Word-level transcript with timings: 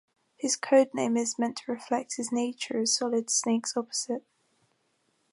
His 0.35 0.57
codename 0.57 1.15
is 1.15 1.37
meant 1.37 1.57
to 1.57 1.71
reflect 1.71 2.15
his 2.15 2.31
nature 2.31 2.79
as 2.79 2.95
Solid 2.97 3.29
Snake's 3.29 3.77
opposite. 3.77 4.25